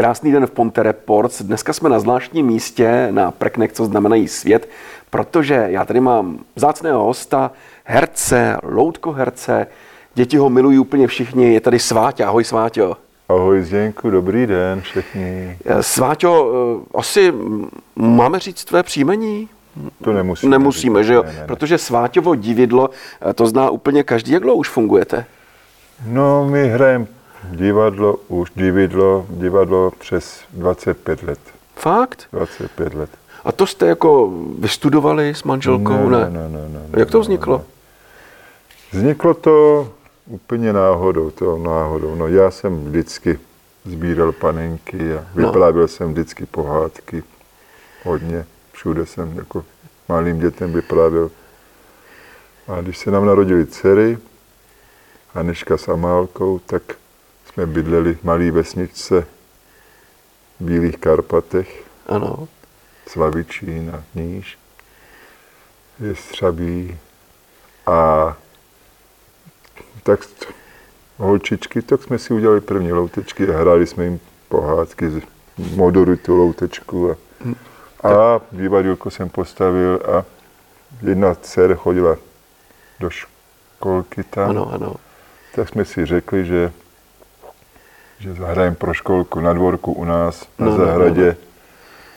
Krásný 0.00 0.32
den 0.32 0.46
v 0.46 0.50
Ponte 0.50 0.82
Reports. 0.82 1.42
Dneska 1.42 1.72
jsme 1.72 1.88
na 1.88 2.00
zvláštním 2.00 2.46
místě 2.46 3.08
na 3.10 3.30
Preknek, 3.30 3.72
co 3.72 3.84
znamenají 3.84 4.28
svět, 4.28 4.68
protože 5.10 5.66
já 5.68 5.84
tady 5.84 6.00
mám 6.00 6.38
vzácného 6.56 7.04
hosta, 7.04 7.50
herce, 7.84 8.56
loutko 8.62 9.12
herce, 9.12 9.66
děti 10.14 10.36
ho 10.36 10.50
milují 10.50 10.78
úplně 10.78 11.06
všichni, 11.06 11.54
je 11.54 11.60
tady 11.60 11.78
Sváťa. 11.78 12.28
Ahoj 12.28 12.44
Sváťo. 12.44 12.96
Ahoj 13.28 13.62
Zděnku, 13.62 14.10
dobrý 14.10 14.46
den 14.46 14.80
všichni. 14.80 15.56
Sváťo, 15.80 16.52
eh, 16.52 16.98
asi 16.98 17.32
máme 17.96 18.38
říct 18.38 18.64
tvé 18.64 18.82
příjmení? 18.82 19.48
To 20.04 20.12
nemusíme. 20.12 20.50
Nemusíme, 20.50 21.04
že 21.04 21.14
jo? 21.14 21.22
Ne, 21.22 21.32
ne, 21.32 21.40
ne. 21.40 21.46
Protože 21.46 21.78
Sváťovo 21.78 22.34
dividlo, 22.34 22.90
eh, 23.30 23.32
to 23.32 23.46
zná 23.46 23.70
úplně 23.70 24.02
každý. 24.02 24.32
Jak 24.32 24.42
dlouho 24.42 24.56
už 24.56 24.68
fungujete? 24.68 25.24
No, 26.06 26.48
my 26.50 26.68
hrajeme 26.68 27.06
divadlo, 27.44 28.16
už 28.28 28.52
dividlo, 28.56 29.26
divadlo 29.30 29.92
přes 29.98 30.40
25 30.52 31.22
let. 31.22 31.38
Fakt? 31.76 32.28
25 32.32 32.94
let. 32.94 33.10
A 33.44 33.52
to 33.52 33.66
jste 33.66 33.86
jako 33.86 34.32
vystudovali 34.58 35.34
s 35.34 35.42
manželkou? 35.42 36.08
Ne, 36.08 36.18
ne, 36.18 36.30
ne. 36.30 36.48
ne, 36.48 36.68
ne 36.68 37.00
Jak 37.00 37.10
to 37.10 37.20
vzniklo? 37.20 37.56
Ne, 37.56 37.62
ne. 37.62 39.00
Vzniklo 39.00 39.34
to 39.34 39.88
úplně 40.26 40.72
náhodou, 40.72 41.30
to 41.30 41.58
náhodou. 41.58 42.14
No 42.14 42.28
já 42.28 42.50
jsem 42.50 42.84
vždycky 42.84 43.38
sbíral 43.84 44.32
panenky 44.32 45.14
a 45.14 45.26
no. 45.34 45.46
vyprávěl 45.46 45.82
no. 45.82 45.88
jsem 45.88 46.12
vždycky 46.12 46.46
pohádky. 46.46 47.22
Hodně. 48.04 48.46
Všude 48.72 49.06
jsem 49.06 49.36
jako 49.36 49.64
malým 50.08 50.38
dětem 50.40 50.72
vyprávěl. 50.72 51.30
A 52.68 52.80
když 52.80 52.98
se 52.98 53.10
nám 53.10 53.26
narodili 53.26 53.66
dcery, 53.66 54.18
Aneška 55.34 55.78
s 55.78 55.88
Amálkou, 55.88 56.58
tak 56.58 56.82
jsme 57.52 57.66
bydleli 57.66 58.14
v 58.14 58.24
malé 58.24 58.50
vesničce 58.50 59.26
v 60.60 60.64
Bílých 60.64 60.98
Karpatech. 60.98 61.84
Ano. 62.06 62.48
Slavičín 63.06 63.90
a 63.94 64.04
Níž. 64.14 64.58
Je 66.00 66.14
střabí. 66.14 66.98
A 67.86 68.36
tak 70.02 70.20
holčičky, 71.16 71.82
tak 71.82 72.02
jsme 72.02 72.18
si 72.18 72.34
udělali 72.34 72.60
první 72.60 72.92
loutečky 72.92 73.48
a 73.48 73.58
hráli 73.58 73.86
jsme 73.86 74.04
jim 74.04 74.20
pohádky 74.48 75.10
z 75.10 75.22
modoru 75.76 76.16
tu 76.16 76.36
loutečku. 76.36 77.10
A, 77.10 77.16
hm. 77.44 77.54
a 78.02 78.40
divadílko 78.52 79.10
jsem 79.10 79.28
postavil 79.28 80.00
a 80.12 80.24
jedna 81.02 81.34
dcera 81.34 81.74
chodila 81.74 82.16
do 83.00 83.10
školky 83.10 84.24
tam. 84.24 84.50
Ano, 84.50 84.72
ano. 84.72 84.94
Tak 85.54 85.68
jsme 85.68 85.84
si 85.84 86.06
řekli, 86.06 86.44
že, 86.44 86.72
že 88.20 88.34
zahrajeme 88.34 88.76
pro 88.76 88.94
školku 88.94 89.40
na 89.40 89.52
dvorku 89.52 89.92
u 89.92 90.04
nás 90.04 90.48
na 90.58 90.66
no, 90.66 90.76
zahradě. 90.76 91.26
No, 91.26 91.28
no. 91.28 91.34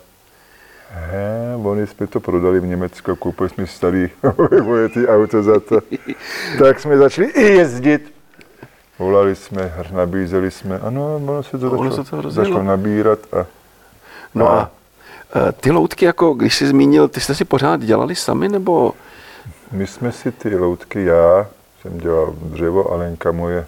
He, 0.95 1.55
oni 1.63 1.87
jsme 1.87 2.07
to 2.07 2.19
prodali 2.19 2.59
v 2.59 2.65
Německu, 2.65 3.15
koupili 3.15 3.49
jsme 3.49 3.67
starý 3.67 4.09
vojetý 4.61 5.07
auto 5.15 5.43
za 5.43 5.59
to. 5.59 5.79
tak 6.59 6.79
jsme 6.79 6.97
začali 6.97 7.27
i 7.27 7.41
jezdit 7.41 8.13
Volali 8.99 9.35
jsme, 9.35 9.73
nabízeli 9.91 10.51
jsme, 10.51 10.79
ano, 10.79 11.15
ono 11.15 11.43
se 11.43 11.57
to, 11.57 11.71
ono 11.71 11.91
začalo, 11.91 12.21
se 12.21 12.27
to 12.27 12.31
začalo 12.31 12.63
nabírat. 12.63 13.19
A, 13.33 13.45
no 14.35 14.51
a, 14.51 14.71
a 15.33 15.39
e, 15.39 15.51
ty 15.51 15.71
loutky, 15.71 16.05
jako 16.05 16.33
když 16.33 16.57
jsi 16.57 16.67
zmínil, 16.67 17.07
ty 17.07 17.21
jste 17.21 17.35
si 17.35 17.45
pořád 17.45 17.81
dělali 17.81 18.15
sami, 18.15 18.49
nebo? 18.49 18.93
My 19.71 19.87
jsme 19.87 20.11
si 20.11 20.31
ty 20.31 20.55
loutky, 20.55 21.05
já 21.05 21.47
jsem 21.81 21.97
dělal 21.97 22.33
dřevo, 22.41 22.91
Alenka 22.91 23.31
moje, 23.31 23.65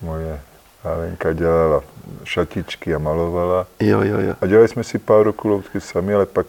moje 0.00 0.40
Alenka 0.84 1.32
dělala 1.32 1.82
šatičky 2.24 2.94
a 2.94 2.98
malovala. 2.98 3.66
Jo, 3.80 4.02
jo, 4.02 4.20
jo. 4.20 4.34
A 4.40 4.46
dělali 4.46 4.68
jsme 4.68 4.84
si 4.84 4.98
pár 4.98 5.22
roku 5.22 5.48
loutky 5.48 5.80
sami, 5.80 6.14
ale 6.14 6.26
pak, 6.26 6.46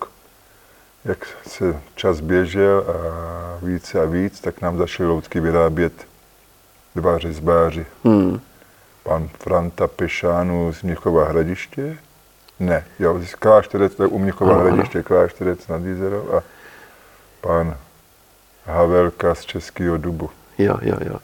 jak 1.06 1.28
se 1.48 1.76
čas 1.96 2.20
běžel 2.20 2.86
a 2.88 3.66
více 3.66 4.02
a 4.02 4.06
víc, 4.06 4.42
tak 4.42 4.62
nám 4.62 4.78
začaly 4.78 5.10
loutky 5.10 5.40
vyrábět 5.40 5.94
dva 6.96 7.18
řezbáři. 7.18 7.86
Hmm. 8.04 8.42
Pan 9.04 9.30
Franta 9.40 9.88
Pešánu 9.88 10.74
z 10.74 10.82
Měchova 10.84 11.26
hradiště, 11.26 11.98
ne, 12.60 12.86
jo, 13.00 13.20
z 13.26 13.36
Klášterec, 13.36 13.96
to 13.96 14.04
je 14.04 14.10
u 14.10 14.18
Měchova 14.18 14.54
ano, 14.54 14.64
hradiště, 14.64 14.98
ano. 14.98 15.04
Klášterec 15.04 15.68
nad 15.68 15.86
Jízerou 15.86 16.34
a 16.34 16.44
pan 17.42 17.78
Havelka 18.66 19.36
z 19.36 19.46
Českého 19.46 19.98
Dubu. 19.98 20.30
Jo, 20.58 20.78
jo, 20.82 20.98
jo. 21.06 21.20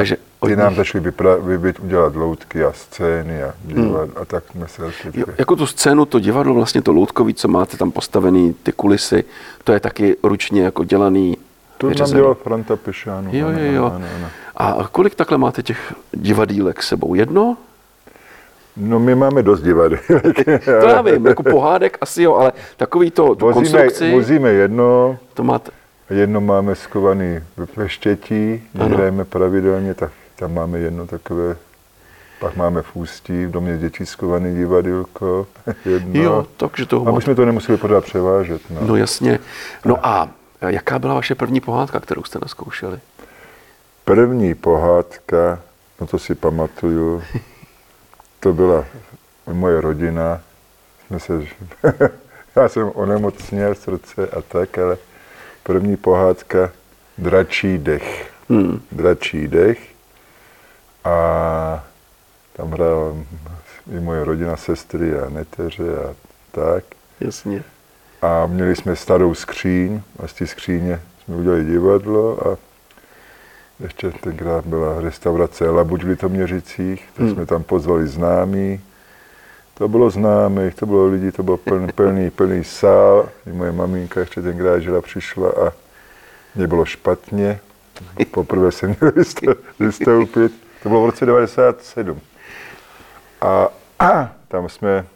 Takže 0.00 0.16
ty 0.46 0.56
nám 0.56 0.74
začali 0.74 1.04
vypra- 1.10 1.74
udělat 1.82 2.16
loutky 2.16 2.64
a 2.64 2.72
scény 2.72 3.42
a 3.42 3.54
divadlo 3.64 3.98
hmm. 3.98 4.12
a 4.16 4.24
tak 4.24 4.44
jsme 4.50 4.68
se 4.68 4.82
jo, 5.14 5.26
Jako 5.38 5.56
tu 5.56 5.66
scénu, 5.66 6.04
to 6.04 6.20
divadlo, 6.20 6.54
vlastně 6.54 6.82
to 6.82 6.92
loutkový, 6.92 7.34
co 7.34 7.48
máte 7.48 7.76
tam 7.76 7.90
postavený, 7.90 8.54
ty 8.62 8.72
kulisy, 8.72 9.24
to 9.64 9.72
je 9.72 9.80
taky 9.80 10.16
ručně 10.22 10.62
jako 10.62 10.84
dělaný 10.84 11.36
to 11.78 11.86
vyřezený. 11.86 12.12
nám 12.12 12.20
dělal 12.20 12.34
Franta 12.34 12.76
Pešánu. 12.76 13.30
Jo, 13.32 13.48
jo, 13.48 13.72
jo. 13.72 13.84
Ano, 13.84 14.06
ano. 14.16 14.28
A 14.56 14.88
kolik 14.92 15.14
takhle 15.14 15.38
máte 15.38 15.62
těch 15.62 15.94
divadílek 16.12 16.82
sebou? 16.82 17.14
Jedno? 17.14 17.56
No 18.76 19.00
my 19.00 19.14
máme 19.14 19.42
dost 19.42 19.62
divadílek. 19.62 20.04
to 20.64 20.70
já 20.70 21.02
vím, 21.02 21.26
jako 21.26 21.42
pohádek 21.42 21.98
asi 22.00 22.22
jo, 22.22 22.34
ale 22.34 22.52
takový 22.76 23.10
to, 23.10 23.34
tu 23.34 23.44
vozíme, 23.44 23.78
konstrukci... 23.78 24.12
Vozíme 24.12 24.50
jedno, 24.50 25.18
to 25.34 25.44
máte. 25.44 25.70
Jedno 26.10 26.40
máme 26.40 26.74
skovaný 26.74 27.40
ve 27.76 27.88
Štětí, 27.88 28.62
hrajeme 28.74 29.24
pravidelně, 29.24 29.94
tak 29.94 30.12
tam 30.36 30.54
máme 30.54 30.78
jedno 30.78 31.06
takové 31.06 31.56
pak 32.40 32.56
máme 32.56 32.82
v 32.82 32.96
Ústí, 32.96 33.46
v 33.46 33.50
domě 33.50 33.78
dětí 33.78 34.06
skovaný 34.06 34.54
divadilko. 34.54 35.46
Jedno. 35.84 36.22
Jo, 36.22 36.46
takže 36.56 36.86
to 36.86 37.06
A 37.06 37.12
my 37.12 37.22
jsme 37.22 37.34
to 37.34 37.44
nemuseli 37.44 37.78
pořád 37.78 38.04
převážet. 38.04 38.62
No, 38.70 38.80
no 38.86 38.96
jasně. 38.96 39.38
No 39.84 40.06
a 40.06 40.28
jaká 40.68 40.98
byla 40.98 41.14
vaše 41.14 41.34
první 41.34 41.60
pohádka, 41.60 42.00
kterou 42.00 42.24
jste 42.24 42.38
naskoušeli? 42.42 43.00
První 44.04 44.54
pohádka, 44.54 45.60
no 46.00 46.06
to 46.06 46.18
si 46.18 46.34
pamatuju, 46.34 47.22
to 48.40 48.52
byla 48.52 48.84
moje 49.52 49.80
rodina. 49.80 50.40
Jsme 51.06 51.20
se, 51.20 51.46
já 52.56 52.68
jsem 52.68 52.90
onemocněl 52.94 53.74
srdce 53.74 54.26
a 54.26 54.42
tak, 54.42 54.78
ale 54.78 54.96
první 55.62 55.96
pohádka 55.96 56.72
Dračí 57.18 57.78
dech. 57.78 58.32
Hmm. 58.48 58.82
Dračí 58.92 59.48
dech. 59.48 59.88
A 61.04 61.84
tam 62.56 62.70
hrála 62.70 63.14
i 63.96 64.00
moje 64.00 64.24
rodina, 64.24 64.56
sestry 64.56 65.18
a 65.18 65.28
neteře 65.28 65.96
a 65.98 66.14
tak. 66.50 66.84
Jasně. 67.20 67.64
A 68.22 68.46
měli 68.46 68.76
jsme 68.76 68.96
starou 68.96 69.34
skříň 69.34 70.00
a 70.18 70.26
z 70.26 70.32
té 70.32 70.46
skříně 70.46 71.00
jsme 71.24 71.36
udělali 71.36 71.64
divadlo 71.64 72.48
a 72.48 72.58
ještě 73.80 74.10
tenkrát 74.10 74.66
byla 74.66 75.00
restaurace 75.00 75.70
Labuť 75.70 76.02
v 76.02 76.08
Litoměřicích, 76.08 77.08
tak 77.14 77.26
hmm. 77.26 77.34
jsme 77.34 77.46
tam 77.46 77.62
pozvali 77.62 78.06
známí. 78.06 78.80
To 79.80 79.88
bylo 79.88 80.10
známých, 80.10 80.74
to 80.74 80.86
bylo 80.86 81.06
lidi, 81.06 81.32
to 81.32 81.42
byl 81.42 81.56
plný, 81.56 81.92
plný, 81.92 82.30
plný 82.30 82.64
sál. 82.64 83.28
I 83.46 83.52
moje 83.52 83.72
maminka 83.72 84.20
ještě 84.20 84.42
tenkrát 84.42 84.78
žila, 84.78 85.00
přišla 85.00 85.48
a 85.50 85.72
mě 86.54 86.66
bylo 86.66 86.84
špatně. 86.84 87.60
Poprvé 88.30 88.72
jsem 88.72 88.96
měl 89.00 89.12
vystoupit. 89.78 90.52
To 90.82 90.88
bylo 90.88 91.02
v 91.02 91.06
roce 91.06 91.26
97. 91.26 92.20
A, 93.40 93.68
a 93.98 94.32
tam 94.48 94.68
jsme 94.68 95.06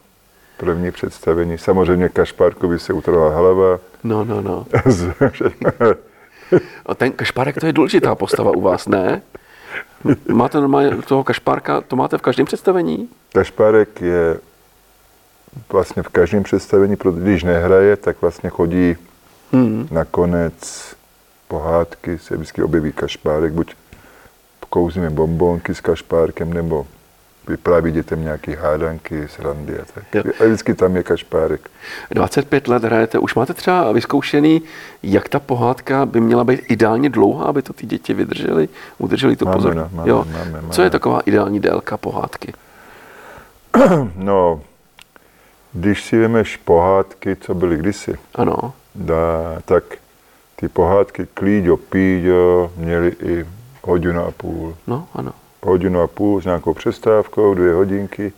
první 0.56 0.90
představení. 0.90 1.58
Samozřejmě 1.58 2.08
Kašpárkovi 2.08 2.78
se 2.78 2.92
utrhla 2.92 3.28
hlava. 3.28 3.78
No, 4.04 4.24
no, 4.24 4.40
no. 4.40 4.66
A 6.86 6.94
ten 6.94 7.12
kašpárek, 7.12 7.60
to 7.60 7.66
je 7.66 7.72
důležitá 7.72 8.14
postava 8.14 8.50
u 8.50 8.60
vás, 8.60 8.88
ne? 8.88 9.22
Máte 10.28 10.60
normálně 10.60 10.90
toho 10.90 11.24
kašpárka, 11.24 11.80
to 11.80 11.96
máte 11.96 12.18
v 12.18 12.22
každém 12.22 12.46
představení? 12.46 13.08
Kašpárek 13.32 14.00
je 14.00 14.38
vlastně 15.72 16.02
v 16.02 16.08
každém 16.08 16.42
představení, 16.42 16.96
protože 16.96 17.20
když 17.20 17.42
nehraje, 17.42 17.96
tak 17.96 18.16
vlastně 18.20 18.50
chodí 18.50 18.96
hmm. 19.52 19.88
na 19.90 20.04
konec 20.04 20.94
pohádky, 21.48 22.18
se 22.18 22.36
vždycky 22.36 22.62
objeví 22.62 22.92
kašpárek, 22.92 23.52
buď 23.52 23.74
kouzíme 24.70 25.10
bombonky 25.10 25.74
s 25.74 25.80
kašpárkem, 25.80 26.52
nebo 26.52 26.86
vypráví 27.48 27.92
dětem 27.92 28.22
nějaké 28.22 28.56
hádanky, 28.56 29.28
srandy 29.28 29.78
a 29.78 29.84
tak. 29.94 30.04
Jo. 30.14 30.22
A 30.40 30.44
vždycky 30.44 30.74
tam 30.74 30.96
je 30.96 31.02
kašpárek. 31.02 31.70
25 32.10 32.68
let 32.68 32.84
hrajete, 32.84 33.18
už 33.18 33.34
máte 33.34 33.54
třeba 33.54 33.92
vyzkoušený, 33.92 34.62
jak 35.02 35.28
ta 35.28 35.40
pohádka 35.40 36.06
by 36.06 36.20
měla 36.20 36.44
být 36.44 36.60
ideálně 36.68 37.10
dlouhá, 37.10 37.44
aby 37.44 37.62
to 37.62 37.72
ty 37.72 37.86
děti 37.86 38.14
vydržely, 38.14 38.68
udrželi 38.98 39.36
tu 39.36 39.46
pozornost. 39.46 39.90
No, 39.92 39.96
máme, 39.96 40.10
jo. 40.10 40.24
Máme, 40.32 40.50
máme. 40.50 40.68
Co 40.70 40.82
je 40.82 40.90
taková 40.90 41.20
ideální 41.20 41.60
délka 41.60 41.96
pohádky? 41.96 42.52
No, 44.16 44.60
když 45.74 46.04
si 46.04 46.18
vemeš 46.18 46.56
pohádky, 46.56 47.36
co 47.36 47.54
byly 47.54 47.76
kdysi, 47.76 48.18
ano. 48.34 48.72
Da, 48.94 49.60
tak 49.64 49.84
ty 50.56 50.68
pohádky 50.68 51.26
Klíďo, 51.34 51.76
Píďo 51.76 52.72
měly 52.76 53.16
i 53.22 53.46
hodinu 53.82 54.20
a 54.20 54.30
půl. 54.30 54.76
No, 54.86 55.08
ano. 55.14 55.32
Hodinu 55.62 56.00
a 56.00 56.06
půl 56.06 56.40
s 56.40 56.44
nějakou 56.44 56.74
přestávkou, 56.74 57.54
dvě 57.54 57.74
hodinky. 57.74 58.32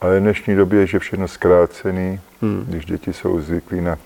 Ale 0.00 0.18
v 0.18 0.22
dnešní 0.22 0.54
době 0.54 0.80
je 0.80 0.86
že 0.86 0.98
všechno 0.98 1.28
zkrácený, 1.28 2.20
hmm. 2.42 2.64
když 2.68 2.84
děti 2.84 3.12
jsou 3.12 3.40
zvyklí 3.40 3.80
na... 3.80 3.98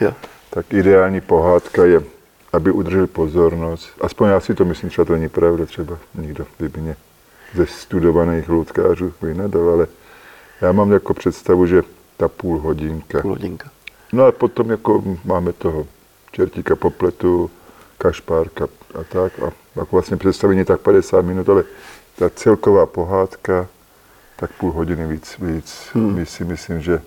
Ja. 0.00 0.14
Tak 0.50 0.72
ideální 0.72 1.20
pohádka 1.20 1.84
je, 1.84 2.02
aby 2.52 2.70
udrželi 2.70 3.06
pozornost. 3.06 3.90
Aspoň 4.00 4.28
já 4.28 4.40
si 4.40 4.54
to 4.54 4.64
myslím, 4.64 4.90
třeba 4.90 5.04
to 5.04 5.12
není 5.12 5.28
pravda, 5.28 5.66
třeba 5.66 5.98
nikdo 6.14 6.46
by 6.58 6.80
mě 6.80 6.96
ze 7.54 7.66
studovaných 7.66 8.48
loutkářů 8.48 9.14
vynadal, 9.22 9.70
ale 9.70 9.86
já 10.64 10.72
mám 10.72 10.92
jako 10.92 11.14
představu, 11.14 11.66
že 11.66 11.82
ta 12.16 12.28
půl 12.28 12.58
hodinka. 12.58 13.20
Půl 13.20 13.30
hodinka. 13.30 13.70
No 14.12 14.24
a 14.24 14.32
potom 14.32 14.70
jako 14.70 15.02
máme 15.24 15.52
toho 15.52 15.86
čertíka 16.32 16.76
popletu, 16.76 17.50
kašpárka 17.98 18.64
a 19.00 19.04
tak. 19.04 19.38
A 19.38 19.52
jako 19.76 19.88
vlastně 19.90 20.16
představení 20.16 20.64
tak 20.64 20.80
50 20.80 21.22
minut, 21.22 21.48
ale 21.48 21.64
ta 22.16 22.30
celková 22.30 22.86
pohádka, 22.86 23.66
tak 24.36 24.50
půl 24.52 24.72
hodiny 24.72 25.06
víc, 25.06 25.36
víc. 25.38 25.90
Hmm. 25.92 26.14
My 26.14 26.26
si 26.26 26.44
myslím, 26.44 26.80
že, 26.80 27.02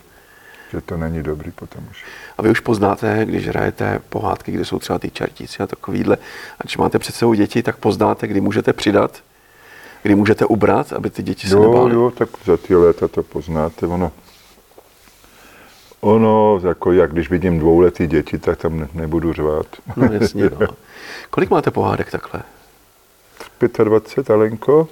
že 0.72 0.82
to 0.82 0.98
není 0.98 1.24
dobrý 1.24 1.52
potom 1.52 1.88
už. 1.92 2.06
A 2.38 2.42
vy 2.42 2.50
už 2.50 2.60
poznáte, 2.60 3.26
když 3.26 3.48
hrajete 3.48 4.00
pohádky, 4.10 4.52
kde 4.52 4.66
jsou 4.66 4.80
třeba 4.80 5.00
ty 5.00 5.12
čertíci 5.12 5.64
a 5.64 5.68
takovýhle, 5.68 6.18
a 6.60 6.64
když 6.64 6.78
máte 6.78 7.00
před 7.00 7.16
sebou 7.16 7.34
děti, 7.34 7.64
tak 7.64 7.78
poznáte, 7.78 8.28
kdy 8.28 8.42
můžete 8.42 8.74
přidat, 8.74 9.22
kdy 10.08 10.16
můžete 10.16 10.46
ubrat, 10.46 10.94
aby 10.94 11.10
ty 11.10 11.24
děti 11.24 11.48
se 11.48 11.54
jo, 11.56 11.62
nebály. 11.62 11.94
Jo, 11.96 12.12
tak 12.12 12.30
za 12.46 12.58
ty 12.58 12.76
léta 12.76 13.08
to 13.08 13.24
poznáte. 13.24 13.88
Ono, 13.88 14.12
ono, 16.02 16.60
jako 16.68 16.92
jak 16.92 17.12
když 17.12 17.30
vidím 17.30 17.60
dvouletý 17.60 18.08
děti, 18.08 18.38
tak 18.38 18.58
tam 18.58 18.80
ne, 18.80 18.88
nebudu 18.94 19.34
řvát. 19.34 19.66
No 19.96 20.10
jasně, 20.12 20.44
no. 20.60 20.68
Kolik 21.30 21.50
máte 21.50 21.72
pohádek 21.72 22.12
takhle? 22.12 22.44
25, 23.84 24.30
Alenko? 24.30 24.88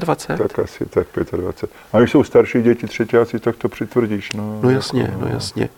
25? 0.00 0.48
Tak 0.48 0.58
asi 0.58 0.86
tak 0.86 1.06
25. 1.32 1.70
A 1.92 1.98
když 1.98 2.10
jsou 2.10 2.24
starší 2.24 2.62
děti, 2.62 2.86
třetíáci, 2.86 3.38
tak 3.38 3.56
to 3.56 3.68
přitvrdíš. 3.68 4.32
No, 4.32 4.60
No 4.62 4.70
jasně, 4.70 5.02
jako, 5.02 5.20
no 5.20 5.28
jasně. 5.28 5.68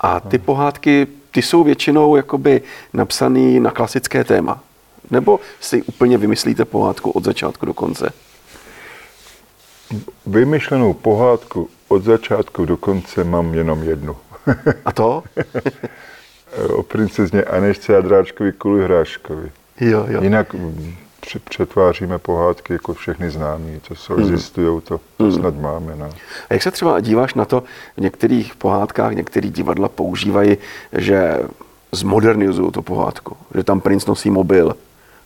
A 0.00 0.20
ty 0.20 0.38
pohádky, 0.38 1.06
ty 1.30 1.42
jsou 1.42 1.64
většinou 1.64 2.16
jakoby 2.16 2.62
napsaný 2.92 3.60
na 3.60 3.70
klasické 3.70 4.24
téma. 4.24 4.62
Nebo 5.10 5.40
si 5.60 5.82
úplně 5.82 6.18
vymyslíte 6.18 6.64
pohádku 6.64 7.10
od 7.10 7.24
začátku 7.24 7.66
do 7.66 7.74
konce? 7.74 8.12
Vymyšlenou 10.26 10.92
pohádku 10.94 11.68
od 11.88 12.04
začátku 12.04 12.64
do 12.64 12.76
konce 12.76 13.24
mám 13.24 13.54
jenom 13.54 13.82
jednu. 13.82 14.16
A 14.84 14.92
to? 14.92 15.22
o 16.68 16.82
princezně 16.82 17.42
Anešce 17.44 17.96
a 17.96 18.00
dráčkovi 18.00 18.52
Kulu 18.52 18.84
Hráškovi. 18.84 19.50
Jo, 19.80 20.06
jo. 20.08 20.22
Jinak 20.22 20.54
pře- 21.20 21.38
přetváříme 21.38 22.18
pohádky 22.18 22.72
jako 22.72 22.94
všechny 22.94 23.30
známí, 23.30 23.80
co 23.82 23.94
jsou, 23.94 24.16
existují, 24.16 24.80
to, 24.80 25.00
to 25.16 25.32
snad 25.32 25.54
máme. 25.60 25.96
No. 25.96 26.10
A 26.50 26.54
jak 26.54 26.62
se 26.62 26.70
třeba 26.70 27.00
díváš 27.00 27.34
na 27.34 27.44
to, 27.44 27.62
v 27.96 28.00
některých 28.00 28.54
pohádkách 28.54 29.12
některý 29.12 29.50
divadla 29.50 29.88
používají, 29.88 30.56
že 30.92 31.38
zmodernizují 31.92 32.72
tu 32.72 32.82
pohádku, 32.82 33.36
že 33.54 33.64
tam 33.64 33.80
princ 33.80 34.06
nosí 34.06 34.30
mobil 34.30 34.76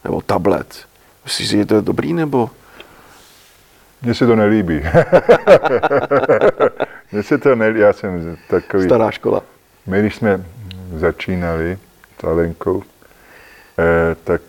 nebo 0.05 0.21
tablet. 0.21 0.85
Myslíš 1.25 1.49
si, 1.49 1.57
že 1.57 1.67
to 1.67 1.75
je 1.75 1.83
dobrý, 1.83 2.13
nebo? 2.13 2.51
Mně 4.03 4.15
se 4.15 4.27
to 4.27 4.37
nelíbí. 4.37 4.81
Mně 7.13 7.23
se 7.23 7.39
to 7.39 7.57
nelíbí, 7.57 7.81
já 7.81 7.93
jsem 7.93 8.37
takový... 8.49 8.85
Stará 8.85 9.11
škola. 9.11 9.43
My, 9.87 10.01
když 10.01 10.15
jsme 10.15 10.45
začínali 10.95 11.79
s 12.21 12.25
Alenkou, 12.25 12.83
eh, 13.79 14.17
tak 14.25 14.41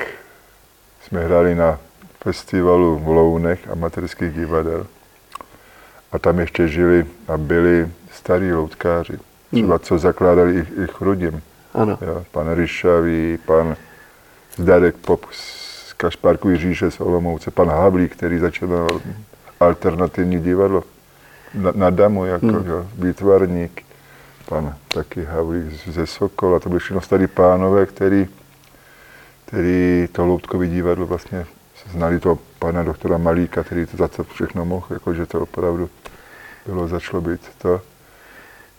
jsme 1.04 1.26
hráli 1.26 1.56
na 1.56 1.80
festivalu 2.24 3.00
v 3.00 3.08
Lounech 3.08 3.72
amatérských 3.72 4.34
divadel. 4.34 4.88
A 6.12 6.20
tam 6.20 6.40
ještě 6.40 6.68
žili 6.68 7.06
a 7.28 7.38
byli 7.38 7.92
starí 8.12 8.54
loutkáři, 8.54 9.20
třeba 9.52 9.80
co 9.80 9.98
zakládali 9.98 10.54
i, 10.54 10.84
i 10.84 10.88
Chrudim. 10.88 11.42
Ano. 11.74 11.98
Jo, 12.02 12.26
pan 12.32 12.54
Ryšavý, 12.54 13.38
pan 13.46 13.76
Zdarek 14.58 14.96
Pop 14.96 15.26
z 15.32 15.94
Kašparku 15.94 16.56
říše 16.56 16.92
z 16.92 17.02
Olomouce, 17.02 17.52
pan 17.52 17.70
Havlík, 17.70 18.16
který 18.16 18.40
začal 18.40 18.88
alternativní 19.62 20.40
divadlo 20.40 20.84
na, 21.54 21.72
na 21.76 21.90
Damu 21.90 22.26
jako 22.26 22.46
hmm. 22.46 22.68
jo, 22.68 22.88
výtvarník, 22.94 23.84
pan 24.50 24.76
taky 24.88 25.26
Havlík 25.26 25.88
ze 25.88 26.08
Sokola, 26.08 26.60
to 26.60 26.70
byli 26.70 26.80
všechno 26.80 27.02
starý 27.02 27.28
pánové, 27.28 27.86
který, 27.86 28.28
který 29.46 30.08
to 30.12 30.26
loutkový 30.26 30.70
divadlo 30.70 31.06
vlastně 31.06 31.46
znali 31.92 32.20
toho 32.20 32.40
pana 32.60 32.84
doktora 32.84 33.18
Malíka, 33.18 33.64
který 33.64 33.86
to 33.86 33.98
za 33.98 34.08
to 34.08 34.24
všechno 34.24 34.66
mohl, 34.66 34.88
jakože 34.90 35.26
to 35.26 35.42
opravdu 35.42 35.90
bylo, 36.66 36.88
začalo 36.88 37.22
být 37.22 37.42
to. 37.58 37.82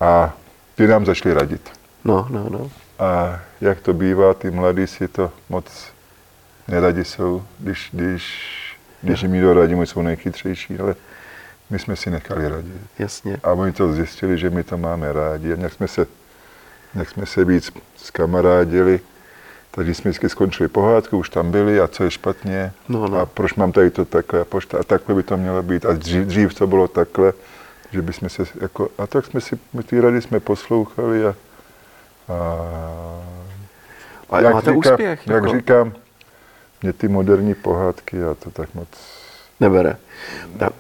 A 0.01 0.33
ty 0.75 0.87
nám 0.87 1.07
začali 1.07 1.35
radit. 1.35 1.71
No, 2.05 2.27
no, 2.31 2.47
no. 2.51 2.71
A 2.99 3.41
jak 3.61 3.81
to 3.81 3.93
bývá, 3.93 4.35
ty 4.35 4.51
mladí 4.51 4.87
si 4.87 5.09
to 5.09 5.33
moc 5.49 5.65
neradi 6.69 7.05
jsou, 7.05 7.43
když, 7.59 7.91
když, 7.93 8.49
když 9.03 9.23
jim 9.23 9.33
někdo 9.33 9.55
radí, 9.55 9.75
oni 9.75 9.87
jsou 9.87 10.03
nejchytřejší, 10.03 10.79
ale 10.79 10.95
my 11.71 11.79
jsme 11.79 11.97
si 11.97 12.11
nechali 12.11 12.49
radit. 12.49 12.81
Jasně. 12.99 13.37
A 13.43 13.53
oni 13.53 13.73
to 13.73 13.93
zjistili, 13.93 14.39
že 14.39 14.51
my 14.51 14.63
to 14.63 14.79
máme 14.79 15.13
rádi. 15.13 15.53
A 15.53 15.57
nějak 15.57 15.73
jsme 15.73 15.89
se, 15.89 16.07
nějak 16.95 17.11
jsme 17.11 17.27
se 17.27 17.45
víc 17.45 17.73
zkamarádili. 17.97 19.01
Tak 19.71 19.85
když 19.85 19.97
jsme 19.97 20.11
vždycky 20.11 20.29
skončili 20.29 20.69
pohádku, 20.69 21.19
už 21.19 21.31
tam 21.31 21.51
byli 21.51 21.81
a 21.81 21.89
co 21.89 22.05
je 22.05 22.11
špatně. 22.11 22.73
No, 22.89 23.09
no. 23.09 23.19
A 23.19 23.27
proč 23.27 23.55
mám 23.55 23.73
tady 23.73 23.91
to 23.91 24.05
takhle 24.05 24.41
a, 24.41 24.45
pošta, 24.45 24.79
a 24.79 24.83
takhle 24.83 25.15
by 25.15 25.23
to 25.23 25.37
mělo 25.37 25.63
být. 25.63 25.87
A 25.87 25.93
dřív, 25.93 26.27
dřív 26.27 26.55
to 26.55 26.67
bylo 26.67 26.89
takhle, 26.89 27.33
že 27.93 28.03
bychom 28.03 28.29
se 28.29 28.45
jako, 28.61 28.89
a 28.99 29.07
tak 29.07 29.27
jsme 29.27 29.41
si, 29.41 29.59
my 29.73 29.83
ty 29.83 30.01
rady 30.01 30.23
jsme 30.23 30.41
poslouchali 30.41 31.27
a, 31.27 31.35
a 32.29 32.83
A 34.31 34.41
máte 34.41 34.73
úspěch. 34.73 35.27
Jak 35.27 35.45
jako. 35.45 35.49
říkám, 35.57 35.93
mě 36.83 36.93
ty 36.93 37.09
moderní 37.09 37.55
pohádky, 37.55 38.17
já 38.17 38.35
to 38.35 38.51
tak 38.51 38.69
moc 38.75 38.89
Nebere. 39.61 39.97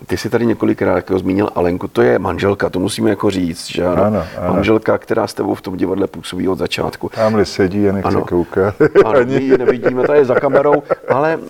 Ty 0.06 0.16
jsi 0.16 0.30
tady 0.30 0.46
několikrát 0.46 0.96
jako 0.96 1.18
zmínil 1.18 1.50
Alenku, 1.54 1.88
to 1.88 2.02
je 2.02 2.18
manželka, 2.18 2.70
to 2.70 2.78
musíme 2.78 3.10
jako 3.10 3.30
říct, 3.30 3.66
že 3.66 3.86
ano? 3.86 4.02
Ano, 4.04 4.24
ano. 4.38 4.54
Manželka, 4.54 4.98
která 4.98 5.26
s 5.26 5.34
tebou 5.34 5.54
v 5.54 5.60
tom 5.60 5.76
divadle 5.76 6.06
působí 6.06 6.48
od 6.48 6.58
začátku. 6.58 7.08
tamhle 7.08 7.44
sedí 7.44 7.88
a 7.88 7.92
nechce 7.92 8.08
Ano. 8.08 8.24
koukat. 8.24 8.74
Ano, 9.04 9.20
my 9.24 9.34
ji 9.42 9.58
nevidíme, 9.58 10.02
ta 10.06 10.14
je 10.14 10.24
za 10.24 10.34
kamerou, 10.34 10.82
ale 11.08 11.36
uh, 11.36 11.46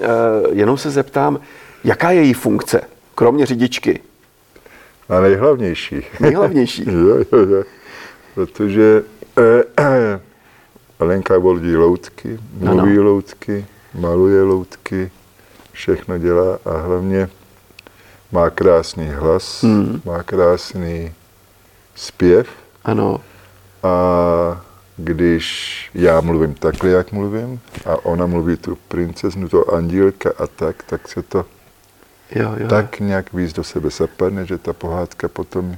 jenom 0.52 0.76
se 0.78 0.90
zeptám, 0.90 1.40
jaká 1.84 2.10
je 2.10 2.22
její 2.22 2.32
funkce, 2.34 2.80
kromě 3.14 3.46
řidičky? 3.46 4.00
A 5.08 5.20
nejhlavnější. 5.20 6.02
Nejhlavnější. 6.20 6.84
jo, 6.92 7.16
jo, 7.32 7.38
jo. 7.38 7.62
Protože 8.34 9.02
eh, 9.78 10.20
Alenka 11.00 11.38
volí 11.38 11.76
loutky, 11.76 12.38
mluví 12.60 12.92
Ano. 12.98 13.02
loutky, 13.02 13.66
maluje 13.94 14.42
loutky, 14.42 15.10
všechno 15.72 16.18
dělá 16.18 16.58
a 16.64 16.76
hlavně 16.76 17.28
má 18.32 18.50
krásný 18.50 19.08
hlas, 19.08 19.62
Hmm. 19.62 20.00
má 20.04 20.22
krásný 20.22 21.12
zpěv 21.94 22.48
Ano, 22.84 23.20
a 23.82 23.94
když 24.96 25.90
já 25.94 26.20
mluvím 26.20 26.54
takhle, 26.54 26.90
jak 26.90 27.12
mluvím, 27.12 27.60
a 27.86 28.04
ona 28.06 28.26
mluví 28.26 28.56
tu 28.56 28.78
princeznu, 28.88 29.48
to 29.48 29.74
andílka 29.74 30.30
a 30.38 30.46
tak, 30.46 30.82
tak 30.82 31.08
se 31.08 31.22
to 31.22 31.44
jo, 32.34 32.52
jo. 32.56 32.68
tak 32.68 33.00
nějak 33.00 33.32
víc 33.32 33.52
do 33.52 33.64
sebe 33.64 33.90
zapadne, 33.90 34.46
že 34.46 34.58
ta 34.58 34.72
pohádka 34.72 35.28
potom 35.28 35.76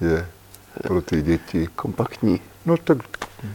je 0.00 0.26
pro 0.82 1.02
ty 1.02 1.22
děti. 1.22 1.68
Kompaktní. 1.76 2.40
No 2.66 2.76
tak 2.76 2.98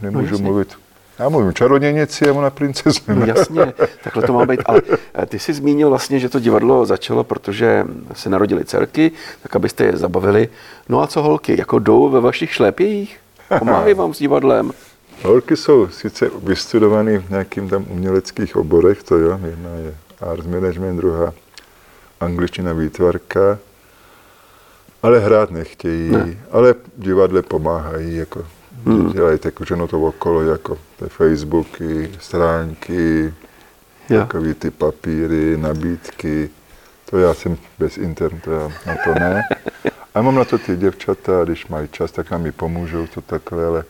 nemůžu 0.02 0.34
jasně. 0.34 0.42
mluvit 0.44 0.78
Já 1.22 1.28
mluvím 1.28 1.54
čarodějnici 1.54 2.28
a 2.28 2.32
ona 2.32 2.50
princezna. 2.50 3.14
No 3.14 3.26
jasně, 3.26 3.74
takhle 4.04 4.22
to 4.22 4.32
má 4.32 4.46
být. 4.46 4.60
Ale 4.66 4.82
eh, 5.14 5.26
ty 5.26 5.38
jsi 5.38 5.52
zmínil 5.52 5.88
vlastně, 5.88 6.18
že 6.18 6.28
to 6.28 6.40
divadlo 6.40 6.86
začalo, 6.86 7.24
protože 7.24 7.86
se 8.12 8.30
narodily 8.30 8.64
dcerky, 8.64 9.12
tak 9.42 9.56
abyste 9.56 9.84
je 9.84 9.96
zabavili. 9.96 10.48
No 10.88 11.02
a 11.02 11.06
co 11.06 11.22
holky, 11.22 11.58
jako 11.58 11.78
jdou 11.78 12.08
ve 12.08 12.20
vašich 12.20 12.54
šlépějích? 12.54 13.18
Pomáhají 13.58 13.94
vám 13.94 14.14
s 14.14 14.18
divadlem? 14.18 14.72
Holky 15.22 15.56
jsou 15.56 15.88
sice 15.88 16.30
vystudovaný 16.42 17.18
v 17.18 17.30
nějakým 17.30 17.68
tam 17.68 17.86
uměleckých 17.88 18.56
oborech, 18.56 19.02
to 19.02 19.16
jo, 19.18 19.40
jedna 19.44 19.70
je 19.70 19.94
arts 20.20 20.46
management, 20.46 20.96
druhá 20.96 21.32
angličtina 22.20 22.72
výtvarka, 22.72 23.58
ale 25.02 25.18
hrát 25.18 25.50
nechtějí, 25.50 26.10
ne. 26.10 26.36
ale 26.50 26.74
divadle 26.96 27.42
pomáhají, 27.42 28.16
jako 28.16 28.44
hmm. 28.84 29.12
dělají 29.12 29.38
no 29.74 29.88
to 29.88 30.00
okolo, 30.00 30.42
jako 30.42 30.78
ty 30.98 31.08
Facebooky, 31.08 32.12
stránky, 32.20 33.34
ja. 34.08 34.20
takový 34.20 34.54
ty 34.54 34.70
papíry, 34.70 35.56
nabídky. 35.56 36.50
To 37.10 37.18
já 37.18 37.34
jsem 37.34 37.56
bez 37.78 37.98
internetu, 37.98 38.50
na 38.86 38.96
to 39.04 39.14
ne. 39.14 39.42
A 40.14 40.22
mám 40.22 40.34
na 40.34 40.44
to 40.44 40.58
ty 40.58 40.76
děvčata, 40.76 41.44
když 41.44 41.66
mají 41.66 41.88
čas, 41.88 42.12
tak 42.12 42.30
nám 42.30 42.46
i 42.46 42.52
pomůžou 42.52 43.06
to 43.06 43.20
takhle, 43.20 43.66
ale 43.66 43.84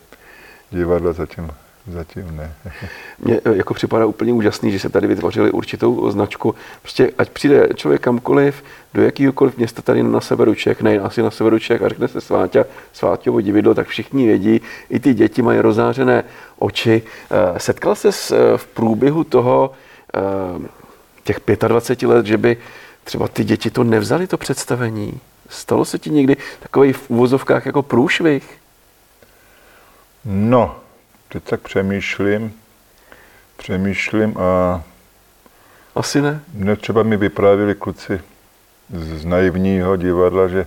divadla 0.71 1.13
zatím 1.13 1.51
Zatím 1.87 2.37
ne. 2.37 2.55
Mně 3.19 3.41
eh, 3.45 3.57
jako 3.57 3.75
připadá 3.75 4.07
úplně 4.07 4.33
úžasný, 4.33 4.73
že 4.73 4.79
se 4.79 4.89
tady 4.89 5.07
vytvořili 5.07 5.51
určitou 5.51 6.11
značku. 6.11 6.55
Prostě 6.83 7.11
ať 7.19 7.31
přijde 7.31 7.69
člověk 7.75 8.03
kamkoliv, 8.03 8.65
do 8.95 9.03
jakýhokoliv 9.03 9.57
města 9.57 9.83
tady 9.83 10.03
na 10.03 10.21
severu 10.21 10.55
Čech, 10.55 10.83
ne 10.83 10.99
asi 10.99 11.23
na 11.23 11.31
severu 11.31 11.59
Čech, 11.59 11.83
a 11.83 11.89
řekne 11.89 12.09
se 12.09 12.21
Sváťa, 12.21 12.65
Sváťovo 12.93 13.41
dividlo, 13.41 13.75
tak 13.75 13.89
všichni 13.89 14.27
vědí, 14.27 14.61
i 14.91 15.01
ty 15.01 15.15
děti 15.15 15.43
mají 15.43 15.61
rozářené 15.61 16.25
oči. 16.59 17.03
Eh, 17.31 17.59
setkal 17.59 17.95
se 17.95 18.09
eh, 18.09 18.59
v 18.59 18.67
průběhu 18.67 19.25
toho 19.25 19.73
těch 21.25 21.41
25 21.69 22.09
let, 22.09 22.27
že 22.27 22.39
by 22.39 22.57
třeba 23.05 23.29
ty 23.29 23.45
děti 23.45 23.71
to 23.71 23.85
nevzali, 23.85 24.27
to 24.27 24.37
představení? 24.39 25.21
Stalo 25.49 25.85
se 25.85 25.99
ti 25.99 26.11
někdy 26.11 26.37
takový 26.61 26.93
v 26.93 27.11
uvozovkách 27.11 27.67
jako 27.67 27.83
průšvih? 27.83 28.59
No, 30.25 30.82
Teď 31.33 31.45
tak 31.45 31.61
přemýšlím, 31.61 32.53
přemýšlím 33.57 34.39
a... 34.39 34.83
Asi 35.95 36.23
ne. 36.23 36.41
Mně 36.55 36.77
třeba 36.77 37.03
mi 37.03 37.17
vyprávili 37.17 37.75
kluci 37.75 38.21
z, 38.91 39.25
naivního 39.25 39.97
divadla, 39.97 40.49
že 40.49 40.67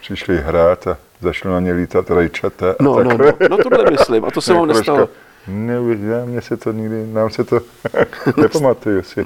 přišli 0.00 0.38
hrát 0.38 0.86
a 0.86 0.98
začalo 1.20 1.54
na 1.54 1.60
ně 1.60 1.72
lítat 1.72 2.10
rajčata. 2.10 2.74
No, 2.80 3.02
no, 3.02 3.16
no, 3.16 3.32
no 3.50 3.56
tohle 3.56 3.90
myslím, 3.90 4.24
a 4.24 4.30
to 4.30 4.40
se 4.40 4.54
vám 4.54 4.68
nestalo. 4.68 5.08
Ne, 5.46 5.80
mně 6.24 6.40
se 6.40 6.56
to 6.56 6.72
nikdy, 6.72 7.06
nám 7.06 7.30
se 7.30 7.44
to 7.44 7.60
nepamatuju 8.36 9.02
si. 9.02 9.24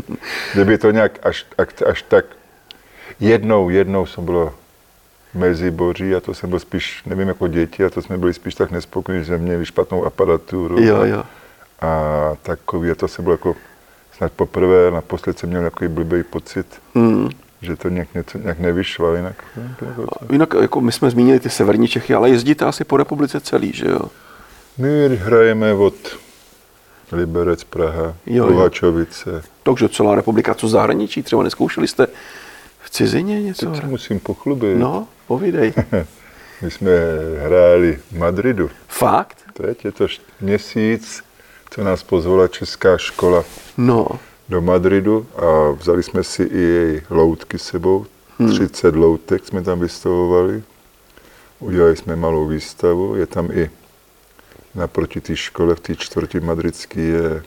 Kdyby 0.55 0.79
to 0.79 0.91
nějak 0.91 1.27
až, 1.27 1.47
až, 1.59 1.69
až 1.87 2.03
tak 2.03 2.25
jednou, 3.21 3.71
jednou 3.71 4.07
jsem 4.07 4.25
bylo 4.25 4.55
Meziboří 5.35 6.15
a 6.15 6.21
to 6.21 6.35
jsem 6.35 6.51
byl 6.51 6.59
spíš, 6.59 7.03
nevím, 7.07 7.29
jako 7.29 7.49
děti 7.49 7.85
a 7.85 7.91
to 7.91 8.03
jsme 8.03 8.19
byli 8.19 8.35
spíš 8.35 8.55
tak 8.55 8.71
nespokojení, 8.71 9.25
že 9.25 9.39
měli 9.39 9.67
špatnou 9.67 10.05
aparaturu. 10.05 10.83
Jo, 10.83 11.05
jo. 11.05 11.25
A 11.81 12.33
takový, 12.43 12.91
a 12.91 12.95
to 12.95 13.09
jsem 13.09 13.25
byl 13.25 13.33
jako 13.33 13.57
snad 14.17 14.33
poprvé, 14.33 14.91
naposled 14.91 15.39
jsem 15.39 15.49
měl 15.49 15.63
takový 15.63 15.89
blbý 15.89 16.23
pocit, 16.23 16.67
mm. 16.95 17.29
že 17.63 17.77
to 17.77 17.89
nějak, 17.89 18.15
něco, 18.15 18.39
nějak 18.39 18.59
nevyšlo, 18.59 19.15
jinak. 19.15 19.45
Jinak, 20.33 20.55
jako 20.61 20.81
my 20.81 20.93
jsme 20.93 21.11
zmínili 21.11 21.41
ty 21.41 21.51
severní 21.51 21.89
Čechy, 21.89 22.15
ale 22.15 22.31
jezdíte 22.31 22.65
asi 22.65 22.85
po 22.85 22.97
republice 22.97 23.41
celý, 23.41 23.73
že 23.73 23.87
jo? 23.89 24.01
My 24.79 25.17
hrajeme 25.17 25.73
od 25.73 25.95
Liberec, 27.13 27.65
Praha, 27.65 28.15
Kovačovice. 28.39 29.43
Takže 29.63 29.89
celá 29.89 30.15
republika, 30.15 30.55
co 30.55 30.69
zahraničí, 30.69 31.23
třeba 31.23 31.43
neskoušeli 31.43 31.89
jste 31.89 32.07
v 32.87 32.91
cizině 32.91 33.43
něco? 33.43 33.71
Teď 33.71 33.85
musím 33.85 34.21
pochlubit. 34.21 34.79
No, 34.79 35.09
povídej. 35.27 35.73
My 36.63 36.71
jsme 36.71 36.91
hráli 37.39 37.99
v 38.13 38.19
Madridu. 38.19 38.71
Fakt? 38.89 39.39
Teď 39.53 39.85
je 39.85 39.93
to 39.93 40.07
měsíc, 40.41 41.25
co 41.71 41.85
nás 41.85 42.03
pozvala 42.03 42.49
Česká 42.49 42.99
škola 42.99 43.45
no. 43.77 44.09
do 44.49 44.61
Madridu 44.61 45.27
a 45.37 45.71
vzali 45.71 46.03
jsme 46.03 46.25
si 46.25 46.43
i 46.43 46.61
její 46.61 47.01
loutky 47.11 47.59
sebou. 47.59 48.07
Hmm. 48.39 48.51
30 48.51 48.97
loutek 48.97 49.47
jsme 49.47 49.63
tam 49.63 49.81
vystavovali. 49.81 50.63
Udělali 51.59 51.97
jsme 51.97 52.17
malou 52.17 52.47
výstavu. 52.47 53.17
Je 53.17 53.27
tam 53.27 53.51
i 53.51 53.71
naproti 54.75 55.21
té 55.21 55.37
škole 55.37 55.75
v 55.75 55.81
té 55.81 55.97
čtvrti 55.97 56.41
madridské 56.41 57.01
je 57.01 57.43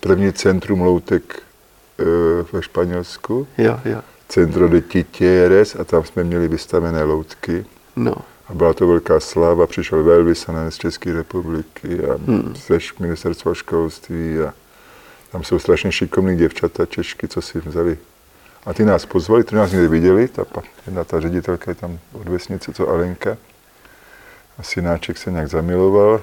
první 0.00 0.32
centrum 0.32 0.80
loutek 0.80 1.42
e, 1.98 2.04
ve 2.52 2.62
Španělsku. 2.62 3.46
Jo, 3.58 3.80
jo. 3.84 4.00
Centro 4.30 4.68
de 4.68 4.80
Titieres 4.80 5.76
a 5.76 5.84
tam 5.84 6.04
jsme 6.04 6.24
měli 6.24 6.48
vystavené 6.48 7.02
loutky. 7.02 7.66
No. 7.96 8.14
A 8.48 8.54
byla 8.54 8.74
to 8.74 8.86
velká 8.86 9.20
sláva, 9.20 9.66
přišel 9.66 10.04
velvyslanec 10.04 10.74
z 10.74 10.78
České 10.78 11.12
republiky 11.12 12.04
a 12.04 12.14
hmm. 12.26 12.54
ze 12.68 12.78
ministerstva 13.00 13.54
školství 13.54 14.38
a 14.38 14.54
tam 15.32 15.44
jsou 15.44 15.58
strašně 15.58 15.92
šikovní 15.92 16.36
děvčata 16.36 16.86
Češky, 16.86 17.28
co 17.28 17.42
si 17.42 17.60
vzali. 17.60 17.98
A 18.66 18.74
ty 18.74 18.84
nás 18.84 19.06
pozvali, 19.06 19.44
ty 19.44 19.54
nás 19.54 19.72
někdy 19.72 19.88
viděli, 19.88 20.28
ta, 20.28 20.44
jedna 20.86 21.04
ta 21.04 21.20
ředitelka 21.20 21.70
je 21.70 21.74
tam 21.74 21.98
od 22.12 22.28
vesnice, 22.28 22.72
co 22.72 22.88
Alenka. 22.88 23.36
A 24.58 24.62
synáček 24.62 25.18
se 25.18 25.30
nějak 25.30 25.48
zamiloval. 25.48 26.20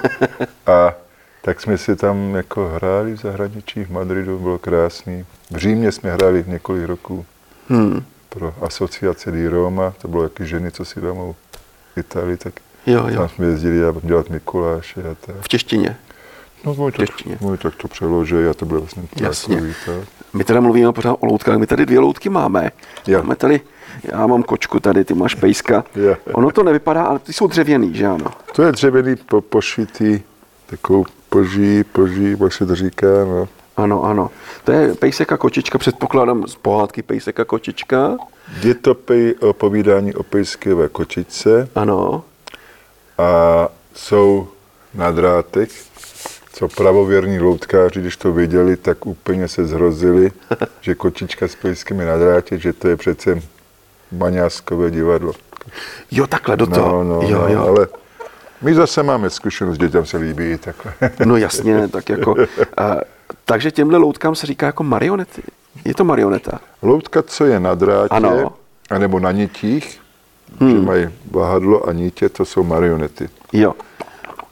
a 0.66 0.94
tak 1.42 1.60
jsme 1.60 1.78
si 1.78 1.96
tam 1.96 2.34
jako 2.34 2.68
hráli 2.68 3.12
v 3.12 3.20
zahraničí, 3.20 3.84
v 3.84 3.90
Madridu, 3.90 4.38
bylo 4.38 4.58
krásný. 4.58 5.26
V 5.50 5.56
Římě 5.56 5.92
jsme 5.92 6.12
hráli 6.12 6.44
několik 6.46 6.86
roků 6.86 7.26
hmm. 7.72 8.04
pro 8.28 8.54
asociace 8.60 9.32
di 9.32 9.48
Roma, 9.48 9.94
to 10.02 10.08
bylo 10.08 10.22
jaký 10.22 10.46
ženy, 10.46 10.70
co 10.70 10.84
si 10.84 11.00
domů 11.00 11.36
v 11.94 11.98
Itálii, 11.98 12.36
tak 12.36 12.54
jo, 12.86 13.08
jo. 13.08 13.16
tam 13.16 13.28
jsme 13.28 13.46
jezdili 13.46 13.80
dělat 14.02 14.28
Mikuláše 14.28 15.00
a 15.00 15.14
tak. 15.26 15.36
V 15.40 15.48
češtině? 15.48 15.96
No, 16.64 16.74
můj 16.74 16.92
tak, 16.92 17.08
můj 17.40 17.58
tak 17.58 17.74
to 17.74 17.88
přeloží 17.88 18.34
a 18.50 18.54
to 18.54 18.66
bylo 18.66 18.80
vlastně 18.80 19.02
Jasně. 19.20 19.54
Takový, 19.54 19.74
tak. 19.86 20.08
My 20.32 20.44
teda 20.44 20.60
mluvíme 20.60 20.92
pořád 20.92 21.16
o 21.20 21.26
loutkách, 21.26 21.58
my 21.58 21.66
tady 21.66 21.86
dvě 21.86 21.98
loutky 21.98 22.28
máme. 22.28 22.70
Ja. 23.06 23.18
Máme 23.18 23.36
tady, 23.36 23.60
já 24.04 24.26
mám 24.26 24.42
kočku 24.42 24.80
tady, 24.80 25.04
ty 25.04 25.14
máš 25.14 25.34
pejska. 25.34 25.84
Ja. 25.94 26.16
Ono 26.32 26.50
to 26.50 26.62
nevypadá, 26.62 27.04
ale 27.04 27.18
ty 27.18 27.32
jsou 27.32 27.46
dřevěný, 27.46 27.94
že 27.94 28.06
ano? 28.06 28.30
To 28.54 28.62
je 28.62 28.72
dřevěný 28.72 29.16
po, 29.16 29.40
pošitý 29.40 30.20
takovou 30.66 31.04
poží, 31.28 31.84
poží, 31.84 32.36
jak 32.42 32.52
se 32.52 32.66
to 32.66 32.74
říká, 32.74 33.06
no. 33.06 33.48
Ano, 33.76 34.04
ano. 34.04 34.30
To 34.64 34.72
je 34.72 34.94
pejsek 34.94 35.32
a 35.32 35.36
kočička, 35.36 35.78
předpokládám 35.78 36.46
z 36.46 36.54
pohádky 36.54 37.02
pejsek 37.02 37.40
a 37.40 37.44
kočička. 37.44 38.16
Je 38.62 38.74
to 38.74 38.94
pej, 38.94 39.34
o 39.40 39.52
povídání 39.52 40.14
o 40.14 40.22
pejské 40.22 40.70
kočičce. 40.92 41.68
Ano. 41.74 42.24
A 43.18 43.68
jsou 43.94 44.48
na 44.94 45.10
drátech, 45.10 45.70
co 46.52 46.68
pravověrní 46.68 47.38
loutkáři, 47.38 48.00
když 48.00 48.16
to 48.16 48.32
viděli, 48.32 48.76
tak 48.76 49.06
úplně 49.06 49.48
se 49.48 49.66
zhrozili, 49.66 50.32
že 50.80 50.94
kočička 50.94 51.48
s 51.48 51.54
pejskem 51.54 52.00
je 52.00 52.06
na 52.06 52.16
drátě, 52.16 52.58
že 52.58 52.72
to 52.72 52.88
je 52.88 52.96
přece 52.96 53.42
maňáskové 54.12 54.90
divadlo. 54.90 55.32
Jo, 56.10 56.26
takhle 56.26 56.56
do 56.56 56.66
toho. 56.66 57.04
No, 57.04 57.22
no, 57.22 57.28
jo, 57.28 57.38
no, 57.38 57.54
jo. 57.54 57.66
ale 57.68 57.86
my 58.62 58.74
zase 58.74 59.02
máme 59.02 59.30
zkušenost, 59.30 59.78
dětem 59.78 60.06
se 60.06 60.16
líbí 60.16 60.58
takhle. 60.58 60.92
No 61.26 61.36
jasně, 61.36 61.88
tak 61.88 62.08
jako... 62.08 62.34
A, 62.76 62.96
takže 63.44 63.70
těmhle 63.70 63.98
loutkám 63.98 64.34
se 64.34 64.46
říká 64.46 64.66
jako 64.66 64.82
marionety. 64.82 65.42
Je 65.84 65.94
to 65.94 66.04
marioneta? 66.04 66.60
Loutka, 66.82 67.22
co 67.22 67.44
je 67.44 67.60
na 67.60 67.74
drátě, 67.74 68.08
ano. 68.10 68.52
anebo 68.90 69.20
na 69.20 69.32
nitích, 69.32 70.00
hmm. 70.60 70.70
že 70.70 70.78
mají 70.78 71.08
bahadlo 71.24 71.88
a 71.88 71.92
nitě, 71.92 72.28
to 72.28 72.44
jsou 72.44 72.62
marionety. 72.62 73.28
Jo. 73.52 73.74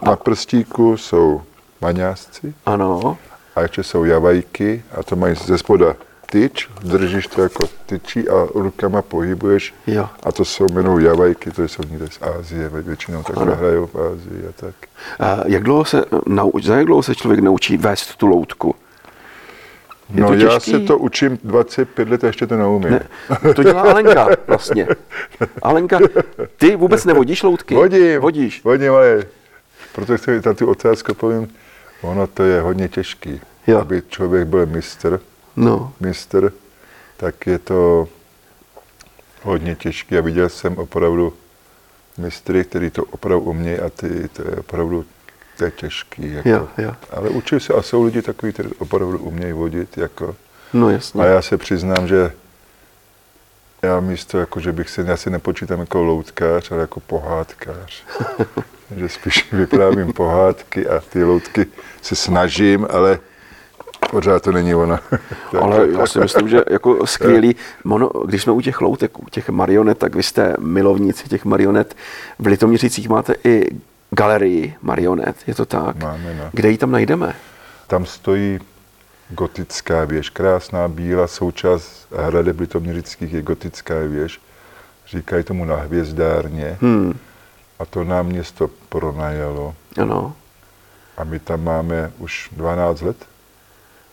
A... 0.01 0.11
Na 0.11 0.17
prstíku 0.17 0.97
jsou 0.97 1.43
maňásci. 1.81 2.55
Ano. 2.67 3.19
A 3.57 3.61
ještě 3.61 3.83
jsou 3.83 4.05
javajky 4.05 4.83
a 4.99 5.03
to 5.03 5.17
mají 5.17 5.35
ze 5.35 5.59
spoda 5.59 5.97
tyč, 6.31 6.69
držíš 6.83 7.27
to 7.27 7.43
jako 7.43 7.69
tyčí 7.87 8.29
a 8.29 8.47
rukama 8.55 9.03
pohybuješ. 9.03 9.75
Jo. 9.87 10.09
A 10.23 10.33
to 10.33 10.45
jsou 10.45 10.67
jmenují 10.71 11.05
javajky, 11.05 11.51
to 11.51 11.63
jsou 11.63 11.83
někde 11.91 12.07
z 12.07 12.23
Ázie, 12.23 12.69
většinou 12.69 13.23
takhle 13.23 13.55
hrajou 13.55 13.87
v 13.87 13.97
Ázii 13.97 14.47
a 14.49 14.53
tak. 14.57 14.75
A 15.21 15.39
jak 15.47 15.63
dlouho 15.63 15.85
se, 15.85 16.05
za 16.63 16.77
jak 16.77 16.87
dlouho 16.87 17.03
se 17.03 17.15
člověk 17.15 17.41
naučí 17.41 17.77
vést 17.77 18.17
tu 18.17 18.27
loutku? 18.27 18.75
Je 20.15 20.23
no 20.23 20.35
já 20.35 20.61
se 20.61 20.81
to 20.81 20.99
učím 20.99 21.39
25 21.45 22.09
let 22.09 22.25
a 22.25 22.27
ještě 22.27 22.47
to 22.47 22.57
neumím. 22.57 22.91
Ne, 22.91 23.09
to 23.55 23.63
dělá 23.63 23.83
Alenka 23.83 24.29
vlastně. 24.47 24.89
Alenka, 25.63 25.99
ty 26.57 26.77
vůbec 26.77 27.05
nevodíš 27.05 27.43
loutky? 27.43 27.75
Vodím. 27.75 28.21
Vodíš. 28.21 28.65
Vodím, 28.65 28.93
ale 28.93 29.23
proto 29.95 30.17
chci 30.17 30.41
na 30.47 30.55
tu 30.55 30.67
otázku 30.67 31.15
povím, 31.15 31.49
ono 32.03 32.27
to 32.27 32.43
je 32.43 32.61
hodně 32.61 32.89
těžký, 32.89 33.41
jo. 33.67 33.79
aby 33.79 34.03
člověk 34.09 34.49
byl 34.49 34.67
mistr, 34.67 35.21
no. 35.61 35.93
mistr, 36.01 36.53
tak 37.17 37.47
je 37.47 37.59
to 37.59 38.09
hodně 39.43 39.75
těžké 39.75 40.19
a 40.19 40.21
viděl 40.21 40.49
jsem 40.49 40.77
opravdu 40.77 41.33
mistry, 42.19 42.65
který 42.65 42.91
to 42.91 43.05
opravdu 43.05 43.45
umějí 43.45 43.79
a 43.79 43.91
ty, 43.91 44.29
to 44.29 44.43
je 44.43 44.57
opravdu 44.57 45.05
to 45.61 45.65
je 45.65 45.71
těžký. 45.71 46.33
Jako. 46.33 46.49
Jo, 46.49 46.69
jo. 46.79 46.95
Ale 47.11 47.29
učí 47.29 47.61
se 47.61 47.75
a 47.75 47.83
jsou 47.83 48.05
lidi 48.05 48.23
takový, 48.23 48.53
kteří 48.53 48.69
opravdu 48.79 49.19
umějí 49.19 49.53
vodit. 49.53 49.99
Jako. 49.99 50.37
No 50.73 50.91
jasně. 50.91 51.23
A 51.23 51.27
já 51.27 51.43
se 51.43 51.59
přiznám, 51.59 52.09
že 52.09 52.33
já 53.83 54.01
místo, 54.01 54.39
jako, 54.39 54.61
že 54.61 54.73
bych 54.73 54.91
se, 54.91 55.03
já 55.03 55.17
si 55.17 55.31
nepočítám 55.31 55.81
jako 55.81 56.03
loutkář, 56.03 56.73
ale 56.73 56.81
jako 56.81 57.01
pohádkář. 57.01 58.05
že 58.97 59.09
spíš 59.09 59.53
vyprávím 59.53 60.13
pohádky 60.13 60.89
a 60.89 61.01
ty 61.01 61.25
loutky 61.25 61.67
se 62.03 62.17
snažím, 62.17 62.87
ale 62.91 63.19
pořád 64.11 64.43
to 64.43 64.53
není 64.53 64.75
ono. 64.75 64.99
Ale 65.61 65.89
já 65.99 66.07
si 66.07 66.19
myslím, 66.21 66.49
že 66.49 66.63
jako 66.71 67.07
skvělý, 67.07 67.57
mono, 67.85 68.11
když 68.27 68.43
jsme 68.43 68.53
u 68.53 68.61
těch 68.61 68.81
loutek, 68.81 69.19
u 69.19 69.25
těch 69.31 69.49
marionet, 69.49 69.99
tak 69.99 70.15
vy 70.15 70.23
jste 70.23 70.55
milovníci 70.59 71.29
těch 71.29 71.45
marionet. 71.45 71.97
V 72.39 72.47
Litoměřicích 72.47 73.09
máte 73.09 73.35
i 73.45 73.67
galerii 74.11 74.75
marionet, 74.83 75.37
je 75.47 75.55
to 75.55 75.67
tak? 75.67 75.97
Máme, 76.03 76.35
no. 76.35 76.45
Kde 76.53 76.71
ji 76.71 76.79
tam 76.79 76.91
najdeme? 76.91 77.35
Tam 77.87 78.07
stojí 78.07 78.59
gotická 79.31 80.05
věž, 80.05 80.31
krásná 80.31 80.89
bílá 80.89 81.27
součást 81.27 82.07
hradeb 82.17 82.61
litoměřických 82.61 83.33
je 83.33 83.43
gotická 83.43 83.95
věž. 84.09 84.41
Říkají 85.09 85.45
tomu 85.45 85.65
na 85.65 85.77
hvězdárně. 85.77 86.79
Hmm, 86.81 87.19
A 87.79 87.85
to 87.85 88.05
nám 88.05 88.27
město 88.27 88.71
pronajalo. 88.89 89.75
ano. 90.01 90.35
A 91.17 91.25
my 91.25 91.39
tam 91.39 91.65
máme 91.65 92.13
už 92.19 92.49
12 92.53 93.01
let. 93.03 93.17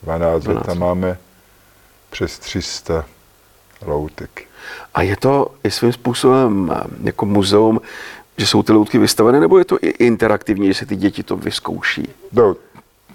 12, 0.08 0.48
let 0.48 0.54
12 0.54 0.66
tam 0.66 0.80
máme 0.80 1.18
přes 2.10 2.40
300 2.40 3.06
loutek. 3.86 4.44
A 4.94 5.02
je 5.02 5.16
to 5.18 5.52
i 5.64 5.72
svým 5.72 5.94
způsobem 5.94 6.72
eh, 6.76 6.84
jako 7.04 7.26
muzeum, 7.26 7.82
že 8.38 8.48
jsou 8.48 8.64
ty 8.64 8.72
loutky 8.72 8.98
vystavené, 8.98 9.40
nebo 9.40 9.58
je 9.58 9.66
to 9.66 9.78
i 9.82 9.88
interaktivní, 9.88 10.68
že 10.68 10.74
si 10.74 10.86
ty 10.86 10.96
děti 10.96 11.24
to 11.24 11.38
vyzkouší? 11.38 12.10
No, 12.32 12.56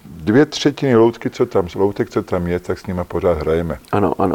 dvě 0.04 0.46
třetiny 0.46 0.96
loutky, 0.96 1.30
co 1.30 1.46
tam, 1.46 1.68
loutek, 1.74 2.10
co 2.10 2.22
tam 2.22 2.46
je, 2.46 2.58
tak 2.58 2.78
s 2.78 2.86
nimi 2.86 3.00
pořád 3.04 3.38
hrajeme. 3.38 3.78
Ano, 3.92 4.20
ano. 4.20 4.34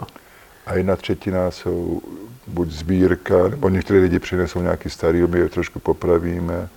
A 0.65 0.73
jedna 0.73 0.95
třetina 0.95 1.51
jsou 1.51 2.01
buď 2.47 2.69
sbírka, 2.69 3.47
nebo 3.47 3.69
některé 3.69 3.99
lidi 3.99 4.19
přinesou 4.19 4.61
nějaký 4.61 4.89
starý 4.89 5.21
my 5.21 5.39
je 5.39 5.49
trošku 5.49 5.79
popravíme. 5.79 6.69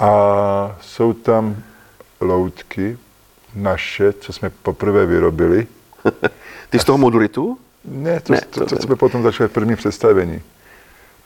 A 0.00 0.76
jsou 0.80 1.12
tam 1.12 1.56
loutky 2.20 2.98
naše, 3.54 4.12
co 4.12 4.32
jsme 4.32 4.50
poprvé 4.50 5.06
vyrobili. 5.06 5.66
Ty 6.70 6.78
z 6.78 6.84
toho 6.84 6.98
moduritu? 6.98 7.58
Ne, 7.84 8.20
to, 8.20 8.32
Ne, 8.32 8.40
to, 8.40 8.60
to 8.60 8.66
to, 8.66 8.74
ne. 8.74 8.82
jsme 8.82 8.96
potom 8.96 9.22
začali 9.22 9.48
v 9.48 9.52
první 9.52 9.76
představení. 9.76 10.42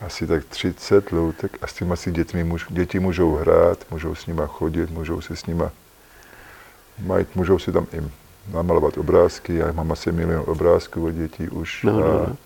Asi 0.00 0.26
tak 0.26 0.44
30 0.44 1.12
loutek 1.12 1.58
a 1.62 1.66
s 1.66 1.72
tím 1.72 1.92
asi 1.92 2.12
dětmi, 2.12 2.44
můž, 2.44 2.66
děti 2.70 3.00
můžou 3.00 3.34
hrát, 3.34 3.78
můžou 3.90 4.14
s 4.14 4.26
nima 4.26 4.46
chodit, 4.46 4.90
můžou 4.90 5.20
si 5.20 5.36
s 5.36 5.46
nima, 5.46 5.70
mají, 6.98 7.26
můžou 7.34 7.58
si 7.58 7.72
tam 7.72 7.86
i 7.92 8.02
namalovat 8.52 8.98
obrázky. 8.98 9.54
Já 9.54 9.72
mám 9.72 9.92
asi 9.92 10.12
milion 10.12 10.44
obrázků 10.46 11.04
od 11.04 11.10
dětí 11.10 11.48
už. 11.48 11.82
No, 11.82 11.92
no, 11.92 12.00
no. 12.00 12.36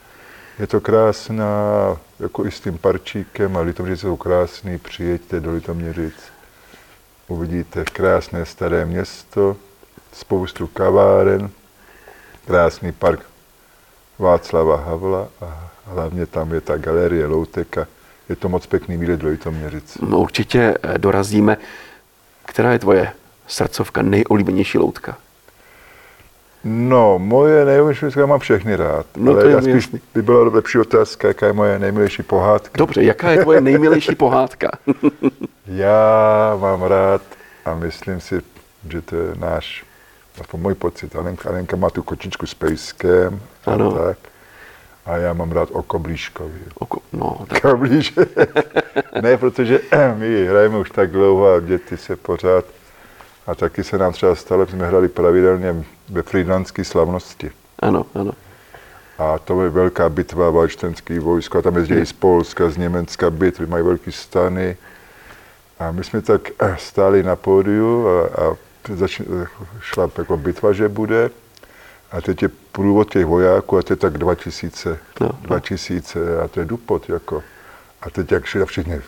je 0.58 0.66
to 0.66 0.80
krásná, 0.80 1.46
jako 2.20 2.46
i 2.46 2.50
s 2.50 2.60
tím 2.60 2.78
parčíkem 2.78 3.56
a 3.56 3.60
Litoměřice 3.60 4.06
jsou 4.06 4.16
krásný, 4.16 4.78
přijeďte 4.78 5.40
do 5.40 5.52
Litoměřic. 5.52 6.14
Uvidíte 7.28 7.84
krásné 7.84 8.46
staré 8.46 8.86
město, 8.86 9.56
spoustu 10.12 10.66
kaváren, 10.66 11.50
krásný 12.46 12.92
park 12.92 13.20
Václava 14.18 14.76
Havla 14.76 15.28
a 15.40 15.70
hlavně 15.86 16.26
tam 16.26 16.52
je 16.52 16.60
ta 16.60 16.76
galerie 16.76 17.26
Louteka. 17.26 17.86
Je 18.28 18.36
to 18.36 18.48
moc 18.48 18.66
pěkný 18.66 18.96
výlet 18.96 19.20
do 19.20 19.28
Litoměřic. 19.28 19.98
No, 20.08 20.18
určitě 20.20 20.74
eh, 20.82 20.98
dorazíme. 20.98 21.56
Která 22.44 22.72
je 22.72 22.78
tvoje 22.78 23.12
srdcovka, 23.46 24.02
nejoblíbenější 24.02 24.78
loutka? 24.78 25.16
No, 26.64 27.18
moje 27.18 27.64
nejmilejší, 27.64 28.06
já 28.16 28.26
mám 28.26 28.40
všechny 28.40 28.76
rád, 28.76 29.06
No, 29.16 29.32
to 29.32 29.38
ale 29.38 29.48
je 29.48 29.54
já 29.54 29.60
spíš 29.62 29.74
jasný. 29.74 30.00
by 30.14 30.22
byla 30.22 30.42
lepší 30.54 30.78
otázka, 30.78 31.28
jaká 31.28 31.46
je 31.46 31.52
moje 31.52 31.78
nejmilejší 31.78 32.22
pohádka. 32.22 32.70
Dobře, 32.78 33.02
jaká 33.02 33.30
je 33.30 33.42
tvoje 33.42 33.60
nejmilejší 33.60 34.14
pohádka? 34.14 34.70
Já 35.66 36.56
mám 36.60 36.82
rád 36.82 37.22
a 37.64 37.74
myslím 37.74 38.20
si, 38.20 38.40
že 38.88 39.02
to 39.02 39.16
je 39.16 39.34
náš, 39.34 39.84
aspoň 40.40 40.60
můj 40.60 40.74
pocit, 40.74 41.16
Alenka, 41.16 41.48
Alenka 41.48 41.76
má 41.76 41.90
tu 41.90 42.02
kočičku 42.02 42.46
s 42.46 42.54
pejskem 42.54 43.40
a 43.66 43.76
tak. 43.76 44.18
A 45.06 45.16
já 45.16 45.32
mám 45.32 45.52
rád 45.52 45.68
o 45.72 45.82
Koblížkovi. 45.82 46.60
Oko, 46.74 47.00
no, 47.12 47.46
tak, 47.48 47.64
ne, 49.22 49.36
protože 49.36 49.80
my 50.16 50.46
hrajeme 50.46 50.78
už 50.78 50.90
tak 50.90 51.10
dlouho 51.10 51.54
a 51.54 51.60
děti 51.60 51.96
se 51.96 52.16
pořád 52.16 52.64
a 53.46 53.54
taky 53.54 53.84
se 53.84 53.98
nám 53.98 54.12
třeba 54.12 54.34
stalo, 54.34 54.66
že 54.66 54.72
jsme 54.72 54.86
hráli 54.86 55.08
pravidelně 55.08 55.84
ve 56.08 56.22
Frýdlandské 56.22 56.84
slavnosti. 56.84 57.50
ano, 57.78 58.06
ano. 58.14 58.32
A 59.18 59.38
to 59.38 59.62
je 59.62 59.70
velká 59.70 60.08
bitva 60.08 60.50
valštenský 60.50 61.18
vojsko. 61.18 61.58
A 61.58 61.62
tam 61.62 61.76
jezdí 61.76 61.94
i 61.94 62.06
z 62.06 62.12
Polska, 62.12 62.70
z 62.70 62.76
Německa 62.76 63.30
bitvy, 63.30 63.66
mají 63.66 63.84
velké 63.84 64.12
stany. 64.12 64.76
A 65.78 65.90
my 65.90 66.04
jsme 66.04 66.22
tak 66.22 66.50
eh, 66.58 66.76
stáli 66.78 67.22
na 67.22 67.36
pódiu 67.36 68.08
a, 68.08 68.26
a 68.26 68.56
zač, 68.94 69.20
šla 69.80 70.10
jako 70.18 70.36
bitva, 70.36 70.72
že 70.72 70.88
bude. 70.88 71.30
A 72.12 72.20
teď 72.20 72.42
je 72.42 72.48
průvod 72.72 73.10
těch 73.12 73.26
vojáků 73.26 73.78
a 73.78 73.82
to 73.82 73.92
je 73.92 73.96
tak 73.96 74.18
2000, 74.18 74.98
No, 75.20 75.26
no. 75.26 75.38
2000 75.42 76.40
a 76.40 76.48
to 76.48 76.60
je 76.60 76.66
Dupot 76.66 77.08
jako. 77.08 77.42
A 78.02 78.10
teď 78.10 78.32
jak 78.32 78.44
šli 78.44 78.66
všichni 78.66 79.00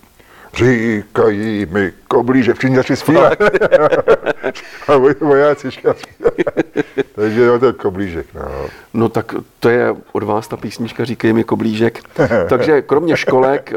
říkají 0.54 1.66
mi 1.70 1.92
koblíže, 2.08 2.54
všichni 2.54 2.76
začali 2.76 2.96
zpívat. 2.96 3.32
a 4.88 4.92
voj- 4.96 5.16
vojáci. 5.20 5.68
Takže 7.14 7.42
jo, 7.42 7.58
to 7.58 7.66
je 7.66 7.72
koblížek. 7.72 8.26
No. 8.34 8.66
No 8.94 9.08
tak 9.08 9.34
to 9.60 9.68
je 9.68 9.96
od 10.12 10.22
vás 10.22 10.48
ta 10.48 10.56
písnička 10.56 11.04
Říkej 11.04 11.32
mi 11.32 11.44
koblížek. 11.44 12.00
Takže 12.48 12.82
kromě 12.82 13.16
školek, 13.16 13.72
eh, 13.72 13.76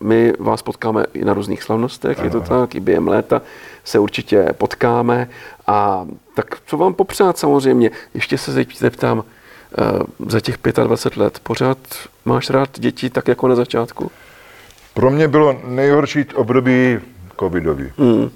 my 0.00 0.32
vás 0.38 0.62
potkáme 0.62 1.04
i 1.14 1.24
na 1.24 1.34
různých 1.34 1.62
slavnostech, 1.62 2.18
je 2.24 2.30
to 2.30 2.40
tak, 2.40 2.74
i 2.74 2.80
během 2.80 3.08
léta 3.08 3.42
se 3.84 3.98
určitě 3.98 4.48
potkáme. 4.58 5.28
A 5.66 6.06
tak 6.34 6.46
co 6.66 6.76
vám 6.76 6.94
popřát 6.94 7.38
samozřejmě, 7.38 7.90
ještě 8.14 8.38
se 8.38 8.64
zeptám, 8.76 9.24
eh, 9.78 9.82
za 10.26 10.40
těch 10.40 10.58
25 10.84 11.16
let 11.16 11.38
pořád 11.42 11.78
máš 12.24 12.50
rád 12.50 12.80
děti 12.80 13.10
tak 13.10 13.28
jako 13.28 13.48
na 13.48 13.54
začátku? 13.54 14.10
Pro 14.94 15.10
mě 15.10 15.28
bylo 15.28 15.60
nejhorší 15.64 16.24
období 16.34 16.98
covidový. 17.40 17.92
Mm. 17.98 18.30